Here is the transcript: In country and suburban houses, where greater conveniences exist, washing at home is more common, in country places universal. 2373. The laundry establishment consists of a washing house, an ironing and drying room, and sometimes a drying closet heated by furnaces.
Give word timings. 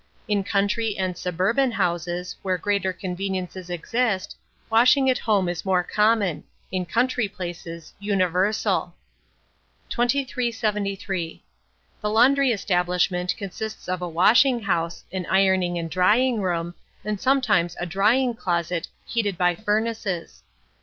In 0.27 0.43
country 0.43 0.97
and 0.97 1.15
suburban 1.15 1.69
houses, 1.73 2.35
where 2.41 2.57
greater 2.57 2.91
conveniences 2.91 3.69
exist, 3.69 4.35
washing 4.67 5.11
at 5.11 5.19
home 5.19 5.47
is 5.47 5.63
more 5.63 5.83
common, 5.83 6.43
in 6.71 6.87
country 6.87 7.27
places 7.27 7.93
universal. 7.99 8.95
2373. 9.89 11.43
The 12.01 12.09
laundry 12.09 12.49
establishment 12.51 13.37
consists 13.37 13.87
of 13.87 14.01
a 14.01 14.09
washing 14.09 14.61
house, 14.61 15.03
an 15.11 15.27
ironing 15.29 15.77
and 15.77 15.87
drying 15.87 16.41
room, 16.41 16.73
and 17.05 17.21
sometimes 17.21 17.77
a 17.79 17.85
drying 17.85 18.33
closet 18.33 18.87
heated 19.05 19.37
by 19.37 19.53
furnaces. 19.53 20.41